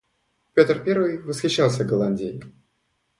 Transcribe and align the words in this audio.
Пётр 0.55 0.83
Первый 0.83 1.19
восхищался 1.21 1.85
Голландией. 1.85 2.41